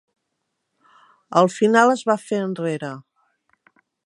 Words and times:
Al 1.43 1.51
final 1.57 1.93
es 1.97 2.03
va 2.11 2.19
fer 2.25 2.43
enrere. 2.47 2.91